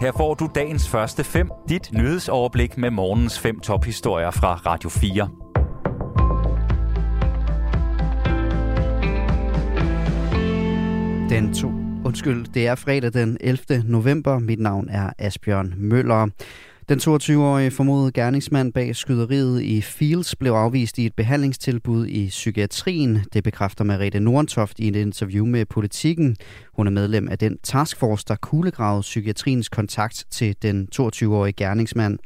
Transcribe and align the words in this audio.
Her 0.00 0.12
får 0.12 0.34
du 0.34 0.48
dagens 0.54 0.88
første 0.88 1.24
fem, 1.24 1.50
dit 1.68 1.92
nyhedsoverblik 1.92 2.78
med 2.78 2.90
morgens 2.90 3.38
fem 3.38 3.60
tophistorier 3.60 4.30
fra 4.30 4.54
Radio 4.54 4.88
4. 4.90 5.28
Den 11.30 11.54
to. 11.54 11.68
Undskyld, 12.04 12.46
det 12.54 12.66
er 12.66 12.74
fredag 12.74 13.12
den 13.12 13.38
11. 13.40 13.82
november. 13.84 14.38
Mit 14.38 14.60
navn 14.60 14.88
er 14.88 15.10
Asbjørn 15.18 15.74
Møller. 15.76 16.28
Den 16.88 16.98
22-årige 16.98 17.70
formodede 17.70 18.12
gerningsmand 18.12 18.72
bag 18.72 18.96
skyderiet 18.96 19.62
i 19.62 19.80
Fields 19.80 20.36
blev 20.36 20.52
afvist 20.52 20.98
i 20.98 21.06
et 21.06 21.14
behandlingstilbud 21.14 22.06
i 22.06 22.28
psykiatrien. 22.28 23.18
Det 23.32 23.44
bekræfter 23.44 23.84
Merete 23.84 24.20
Nordentoft 24.20 24.78
i 24.78 24.88
et 24.88 24.96
interview 24.96 25.46
med 25.46 25.66
Politiken. 25.66 26.36
Hun 26.76 26.86
er 26.86 26.90
medlem 26.90 27.28
af 27.28 27.38
den 27.38 27.58
taskforce, 27.62 28.24
der 28.28 28.36
kuglegravede 28.36 29.02
psykiatriens 29.02 29.68
kontakt 29.68 30.24
til 30.30 30.56
den 30.62 30.88
22-årige 30.94 31.52
gerningsmand. 31.52 32.18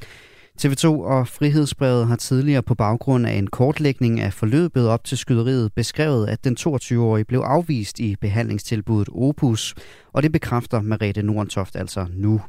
TV2 0.63 0.87
og 0.87 1.29
Frihedsbrevet 1.29 2.07
har 2.07 2.17
tidligere 2.17 2.63
på 2.63 2.75
baggrund 2.75 3.27
af 3.27 3.33
en 3.33 3.47
kortlægning 3.47 4.21
af 4.21 4.33
forløbet 4.33 4.89
op 4.89 5.05
til 5.05 5.19
skyderiet 5.19 5.73
beskrevet, 5.73 6.27
at 6.27 6.45
den 6.45 6.57
22-årige 6.61 7.25
blev 7.25 7.41
afvist 7.41 8.01
i 8.01 8.17
behandlingstilbuddet 8.21 9.09
Opus, 9.15 9.75
og 10.13 10.23
det 10.23 10.33
bekræfter 10.33 10.81
Merete 10.81 11.23
Nordentoft 11.23 11.77
altså 11.77 12.07
nu. 12.13 12.41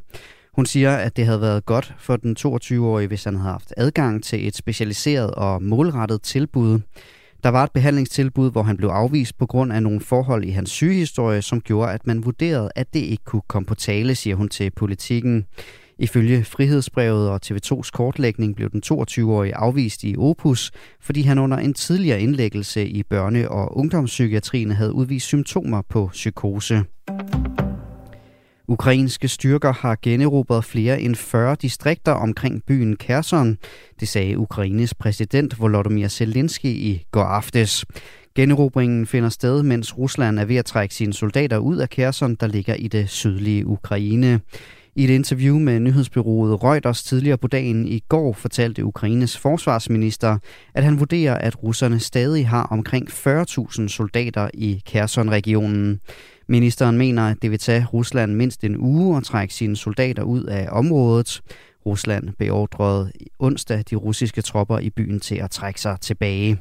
Hun 0.55 0.65
siger, 0.65 0.95
at 0.95 1.17
det 1.17 1.25
havde 1.25 1.41
været 1.41 1.65
godt 1.65 1.95
for 1.99 2.15
den 2.15 2.35
22-årige, 2.39 3.07
hvis 3.07 3.23
han 3.23 3.35
havde 3.35 3.51
haft 3.51 3.73
adgang 3.77 4.23
til 4.23 4.47
et 4.47 4.55
specialiseret 4.55 5.31
og 5.31 5.63
målrettet 5.63 6.21
tilbud. 6.21 6.79
Der 7.43 7.49
var 7.49 7.63
et 7.63 7.71
behandlingstilbud, 7.71 8.51
hvor 8.51 8.63
han 8.63 8.77
blev 8.77 8.89
afvist 8.89 9.37
på 9.37 9.45
grund 9.45 9.73
af 9.73 9.83
nogle 9.83 10.01
forhold 10.01 10.43
i 10.43 10.49
hans 10.49 10.69
sygehistorie, 10.69 11.41
som 11.41 11.61
gjorde, 11.61 11.91
at 11.91 12.07
man 12.07 12.25
vurderede, 12.25 12.69
at 12.75 12.93
det 12.93 12.99
ikke 12.99 13.23
kunne 13.23 13.41
komme 13.47 13.65
på 13.65 13.75
tale, 13.75 14.15
siger 14.15 14.35
hun 14.35 14.49
til 14.49 14.71
politikken. 14.71 15.45
Ifølge 15.99 16.43
Frihedsbrevet 16.43 17.29
og 17.29 17.39
TV2's 17.45 17.89
kortlægning 17.93 18.55
blev 18.55 18.69
den 18.69 18.81
22-årige 18.85 19.55
afvist 19.55 20.03
i 20.03 20.15
Opus, 20.17 20.71
fordi 21.01 21.21
han 21.21 21.39
under 21.39 21.57
en 21.57 21.73
tidligere 21.73 22.21
indlæggelse 22.21 22.87
i 22.87 23.03
børne- 23.13 23.47
og 23.47 23.77
ungdomspsykiatrien 23.77 24.71
havde 24.71 24.93
udvist 24.93 25.25
symptomer 25.25 25.81
på 25.89 26.09
psykose. 26.13 26.83
Ukrainske 28.67 29.27
styrker 29.27 29.73
har 29.73 29.97
generobret 30.01 30.65
flere 30.65 31.01
end 31.01 31.15
40 31.15 31.55
distrikter 31.61 32.11
omkring 32.11 32.63
byen 32.67 32.95
Kherson, 32.95 33.57
det 33.99 34.07
sagde 34.07 34.37
Ukraines 34.37 34.93
præsident 34.93 35.59
Volodymyr 35.59 36.07
Zelensky 36.07 36.65
i 36.65 37.03
går 37.11 37.23
aftes. 37.23 37.85
Generobringen 38.35 39.05
finder 39.05 39.29
sted, 39.29 39.63
mens 39.63 39.97
Rusland 39.97 40.39
er 40.39 40.45
ved 40.45 40.55
at 40.55 40.65
trække 40.65 40.95
sine 40.95 41.13
soldater 41.13 41.57
ud 41.57 41.77
af 41.77 41.89
Kherson, 41.89 42.35
der 42.35 42.47
ligger 42.47 42.73
i 42.73 42.87
det 42.87 43.09
sydlige 43.09 43.67
Ukraine. 43.67 44.41
I 44.97 45.03
et 45.03 45.09
interview 45.09 45.59
med 45.59 45.79
nyhedsbyrået 45.79 46.63
Reuters 46.63 47.03
tidligere 47.03 47.37
på 47.37 47.47
dagen 47.47 47.87
i 47.87 47.99
går 48.09 48.33
fortalte 48.33 48.85
Ukraines 48.85 49.37
forsvarsminister, 49.37 50.37
at 50.73 50.83
han 50.83 50.99
vurderer, 50.99 51.35
at 51.37 51.63
russerne 51.63 51.99
stadig 51.99 52.47
har 52.47 52.63
omkring 52.63 53.09
40.000 53.09 53.87
soldater 53.87 54.49
i 54.53 54.81
Kherson-regionen. 54.85 55.99
Ministeren 56.47 56.97
mener, 56.97 57.27
at 57.27 57.37
det 57.41 57.51
vil 57.51 57.59
tage 57.59 57.85
Rusland 57.93 58.33
mindst 58.33 58.63
en 58.63 58.77
uge 58.77 59.17
at 59.17 59.23
trække 59.23 59.53
sine 59.53 59.75
soldater 59.75 60.23
ud 60.23 60.43
af 60.43 60.67
området. 60.71 61.41
Rusland 61.85 62.29
beordrede 62.39 63.11
onsdag 63.39 63.83
de 63.89 63.95
russiske 63.95 64.41
tropper 64.41 64.79
i 64.79 64.89
byen 64.89 65.19
til 65.19 65.35
at 65.35 65.51
trække 65.51 65.81
sig 65.81 65.97
tilbage. 66.01 66.57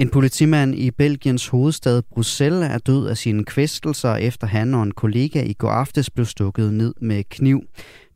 En 0.00 0.08
politimand 0.08 0.74
i 0.74 0.90
Belgiens 0.90 1.48
hovedstad 1.48 2.02
Bruxelles 2.02 2.68
er 2.70 2.78
død 2.78 3.06
af 3.06 3.16
sine 3.16 3.44
kvæstelser, 3.44 4.14
efter 4.14 4.46
han 4.46 4.74
og 4.74 4.82
en 4.82 4.92
kollega 4.92 5.42
i 5.42 5.52
går 5.52 5.70
aftes 5.70 6.10
blev 6.10 6.26
stukket 6.26 6.74
ned 6.74 6.94
med 7.00 7.24
kniv. 7.24 7.62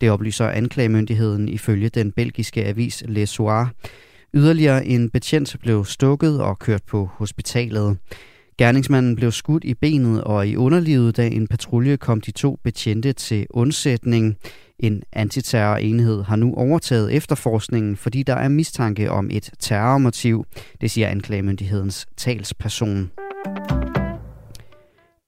Det 0.01 0.11
oplyser 0.11 0.49
anklagemyndigheden 0.49 1.49
ifølge 1.49 1.89
den 1.89 2.13
belgiske 2.13 2.65
avis 2.65 3.03
Le 3.09 3.27
Soir. 3.27 3.73
Yderligere 4.35 4.87
en 4.87 5.11
betjent 5.11 5.57
blev 5.61 5.85
stukket 5.85 6.41
og 6.41 6.59
kørt 6.59 6.83
på 6.83 7.11
hospitalet. 7.13 7.97
Gerningsmanden 8.59 9.17
blev 9.17 9.33
skudt 9.33 9.65
i 9.65 9.75
benet 9.75 10.25
og 10.25 10.49
i 10.49 10.57
underlivet, 10.57 11.17
da 11.17 11.27
en 11.27 11.47
patrulje 11.47 11.97
kom 11.97 12.21
de 12.21 12.31
to 12.31 12.59
betjente 12.63 13.13
til 13.13 13.47
undsætning. 13.51 14.37
En 14.79 15.03
antiterrorenhed 15.13 16.23
har 16.23 16.37
nu 16.37 16.55
overtaget 16.55 17.13
efterforskningen, 17.13 17.97
fordi 17.97 18.23
der 18.23 18.35
er 18.35 18.49
mistanke 18.49 19.11
om 19.11 19.29
et 19.33 19.51
terrormotiv, 19.59 20.45
det 20.81 20.91
siger 20.91 21.09
anklagemyndighedens 21.09 22.07
talsperson. 22.17 23.11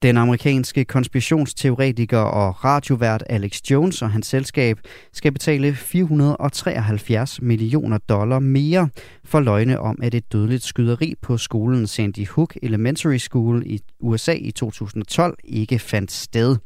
Den 0.02 0.16
amerikanske 0.16 0.84
konspirationsteoretiker 0.84 2.18
og 2.18 2.64
radiovært 2.64 3.24
Alex 3.26 3.60
Jones 3.70 4.02
og 4.02 4.10
hans 4.10 4.26
selskab 4.26 4.78
skal 5.12 5.32
betale 5.32 5.74
473 5.74 7.42
millioner 7.42 7.98
dollar 7.98 8.38
mere 8.38 8.88
for 9.24 9.40
løgne 9.40 9.80
om, 9.80 9.98
at 10.02 10.14
et 10.14 10.32
dødeligt 10.32 10.62
skyderi 10.62 11.14
på 11.22 11.38
skolen 11.38 11.86
Sandy 11.86 12.26
Hook 12.28 12.56
Elementary 12.62 13.16
School 13.16 13.62
i 13.66 13.80
USA 14.00 14.32
i 14.32 14.50
2012 14.50 15.38
ikke 15.44 15.78
fandt 15.78 16.12
sted. 16.12 16.56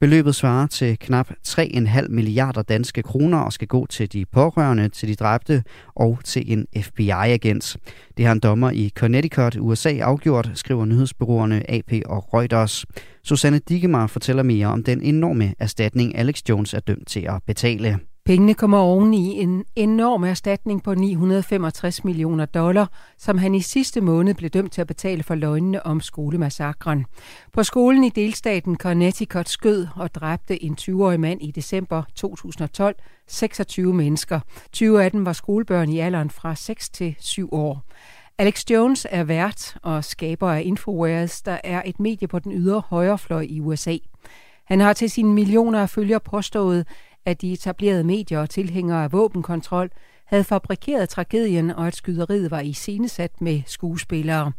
Beløbet 0.00 0.34
svarer 0.34 0.66
til 0.66 0.98
knap 0.98 1.30
3,5 1.48 2.08
milliarder 2.08 2.62
danske 2.62 3.02
kroner 3.02 3.38
og 3.38 3.52
skal 3.52 3.68
gå 3.68 3.86
til 3.86 4.12
de 4.12 4.26
pårørende, 4.26 4.88
til 4.88 5.08
de 5.08 5.14
dræbte 5.14 5.64
og 5.94 6.18
til 6.24 6.52
en 6.52 6.66
FBI-agent. 6.76 7.76
Det 8.16 8.26
har 8.26 8.32
en 8.32 8.40
dommer 8.40 8.70
i 8.70 8.92
Connecticut, 8.96 9.56
USA 9.60 9.98
afgjort, 9.98 10.50
skriver 10.54 10.84
nyhedsbyråerne 10.84 11.70
AP 11.70 11.92
og 12.06 12.34
Reuters. 12.34 12.86
Susanne 13.24 13.58
Digemar 13.58 14.06
fortæller 14.06 14.42
mere 14.42 14.66
om 14.66 14.82
den 14.82 15.02
enorme 15.02 15.54
erstatning, 15.58 16.18
Alex 16.18 16.42
Jones 16.48 16.74
er 16.74 16.80
dømt 16.80 17.08
til 17.08 17.20
at 17.20 17.42
betale. 17.46 17.98
Pengene 18.30 18.54
kommer 18.54 18.78
oven 18.78 19.14
i 19.14 19.42
en 19.42 19.64
enorm 19.76 20.24
erstatning 20.24 20.82
på 20.82 20.94
965 20.94 22.04
millioner 22.04 22.44
dollar, 22.44 22.90
som 23.18 23.38
han 23.38 23.54
i 23.54 23.60
sidste 23.60 24.00
måned 24.00 24.34
blev 24.34 24.50
dømt 24.50 24.72
til 24.72 24.80
at 24.80 24.86
betale 24.86 25.22
for 25.22 25.34
løgnene 25.34 25.86
om 25.86 26.00
skolemassakren. 26.00 27.06
På 27.52 27.62
skolen 27.62 28.04
i 28.04 28.08
delstaten 28.08 28.76
Connecticut 28.76 29.48
skød 29.48 29.86
og 29.96 30.14
dræbte 30.14 30.64
en 30.64 30.76
20-årig 30.80 31.20
mand 31.20 31.42
i 31.42 31.50
december 31.50 32.02
2012 32.14 32.94
26 33.28 33.94
mennesker. 33.94 34.40
20 34.72 35.04
af 35.04 35.10
dem 35.10 35.26
var 35.26 35.32
skolebørn 35.32 35.88
i 35.88 35.98
alderen 35.98 36.30
fra 36.30 36.54
6 36.54 36.88
til 36.88 37.16
7 37.18 37.48
år. 37.52 37.84
Alex 38.38 38.64
Jones 38.70 39.06
er 39.10 39.24
vært 39.24 39.76
og 39.82 40.04
skaber 40.04 40.50
af 40.50 40.62
Infowars, 40.64 41.42
der 41.42 41.58
er 41.64 41.82
et 41.84 42.00
medie 42.00 42.28
på 42.28 42.38
den 42.38 42.52
ydre 42.52 42.82
højrefløj 42.88 43.46
i 43.48 43.60
USA. 43.60 43.96
Han 44.64 44.80
har 44.80 44.92
til 44.92 45.10
sine 45.10 45.32
millioner 45.32 45.82
af 45.82 45.90
følgere 45.90 46.20
påstået, 46.20 46.86
at 47.30 47.40
de 47.42 47.52
etablerede 47.52 48.04
medier 48.04 48.38
og 48.38 48.50
tilhængere 48.50 49.04
af 49.04 49.12
våbenkontrol 49.12 49.90
havde 50.26 50.44
fabrikeret 50.44 51.08
tragedien, 51.08 51.70
og 51.70 51.86
at 51.86 51.96
skyderiet 51.96 52.50
var 52.50 52.60
iscenesat 52.60 53.40
med 53.40 53.62
skuespillere. 53.66 54.52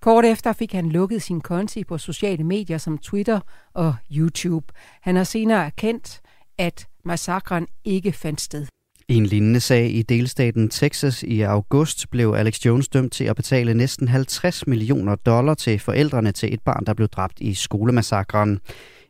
Kort 0.00 0.24
efter 0.24 0.52
fik 0.52 0.72
han 0.72 0.88
lukket 0.88 1.22
sin 1.22 1.40
konti 1.40 1.84
på 1.84 1.98
sociale 1.98 2.44
medier 2.44 2.78
som 2.78 2.98
Twitter 2.98 3.40
og 3.74 3.94
YouTube. 4.12 4.66
Han 5.00 5.16
har 5.16 5.24
senere 5.24 5.66
erkendt, 5.66 6.20
at 6.58 6.86
massakren 7.04 7.66
ikke 7.84 8.12
fandt 8.12 8.40
sted. 8.40 8.66
I 9.08 9.14
en 9.14 9.26
lignende 9.26 9.60
sag 9.60 9.94
i 9.94 10.02
delstaten 10.02 10.68
Texas 10.68 11.22
i 11.22 11.40
august 11.40 12.10
blev 12.10 12.34
Alex 12.36 12.66
Jones 12.66 12.88
dømt 12.88 13.12
til 13.12 13.24
at 13.24 13.36
betale 13.36 13.74
næsten 13.74 14.08
50 14.08 14.66
millioner 14.66 15.14
dollar 15.14 15.54
til 15.54 15.78
forældrene 15.78 16.32
til 16.32 16.54
et 16.54 16.60
barn, 16.60 16.84
der 16.86 16.94
blev 16.94 17.08
dræbt 17.08 17.40
i 17.40 17.54
skolemassakren. 17.54 18.60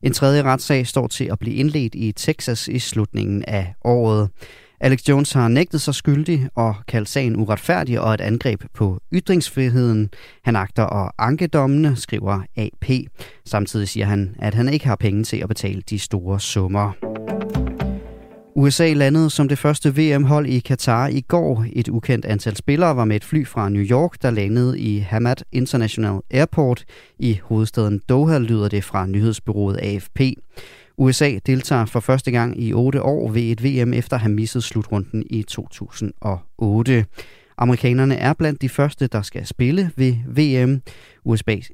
En 0.03 0.12
tredje 0.12 0.42
retssag 0.42 0.86
står 0.86 1.06
til 1.06 1.25
at 1.25 1.38
blive 1.38 1.56
indledt 1.56 1.94
i 1.94 2.12
Texas 2.12 2.69
i 2.69 2.78
slutningen 2.78 3.44
af 3.44 3.75
året. 3.84 4.31
Alex 4.81 5.09
Jones 5.09 5.32
har 5.32 5.48
nægtet 5.48 5.81
sig 5.81 5.94
skyldig 5.94 6.48
og 6.54 6.75
kaldt 6.88 7.09
sagen 7.09 7.36
uretfærdig 7.36 8.00
og 8.00 8.14
et 8.14 8.20
angreb 8.20 8.62
på 8.75 9.00
ytringsfriheden. 9.12 10.10
Han 10.45 10.56
agter 10.56 10.86
at 10.86 11.12
anke 11.18 11.47
dommene, 11.47 11.97
skriver 11.97 12.41
AP. 12.56 12.91
Samtidig 13.47 13.89
siger 13.89 14.06
han, 14.06 14.36
at 14.39 14.54
han 14.54 14.68
ikke 14.68 14.86
har 14.86 14.97
penge 14.97 15.24
til 15.24 15.36
at 15.36 15.48
betale 15.48 15.83
de 15.91 15.98
store 15.98 16.41
summer. 16.41 17.08
USA 18.59 18.93
landede 18.93 19.31
som 19.31 19.49
det 19.49 19.59
første 19.59 19.97
VM-hold 19.97 20.47
i 20.47 20.59
Katar 20.59 21.09
i 21.09 21.21
går. 21.21 21.66
Et 21.72 21.89
ukendt 21.89 22.25
antal 22.25 22.57
spillere 22.57 22.97
var 22.97 23.05
med 23.05 23.16
et 23.16 23.25
fly 23.25 23.47
fra 23.47 23.69
New 23.69 23.83
York, 23.83 24.22
der 24.22 24.31
landede 24.31 24.81
i 24.81 24.99
Hamad 24.99 25.37
International 25.53 26.21
Airport 26.31 26.84
i 27.19 27.41
hovedstaden 27.43 28.01
Doha, 28.09 28.39
lyder 28.39 28.69
det 28.69 28.84
fra 28.84 29.07
nyhedsbyrået 29.07 29.77
AFP. 29.77 30.21
USA 30.97 31.39
deltager 31.47 31.84
for 31.84 32.01
første 32.01 32.31
gang 32.31 32.63
i 32.63 32.72
otte 32.72 33.03
år 33.03 33.31
ved 33.31 33.43
et 33.43 33.65
VM 33.65 33.93
efter 33.95 34.16
at 34.16 34.21
have 34.21 34.33
misset 34.33 34.65
slutrunden 34.65 35.25
i 35.31 35.43
2008. 35.43 37.05
Amerikanerne 37.59 38.16
er 38.16 38.33
blandt 38.33 38.63
de 38.63 38.69
første, 38.69 39.07
der 39.07 39.22
skal 39.22 39.47
spille 39.47 39.91
ved 39.97 40.15
VM. 40.27 40.83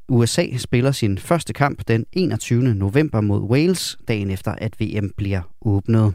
USA 0.08 0.46
spiller 0.56 0.92
sin 0.92 1.18
første 1.18 1.52
kamp 1.52 1.88
den 1.88 2.06
21. 2.12 2.74
november 2.74 3.20
mod 3.20 3.40
Wales, 3.40 3.98
dagen 4.08 4.30
efter 4.30 4.52
at 4.52 4.80
VM 4.80 5.10
bliver 5.16 5.40
åbnet. 5.62 6.14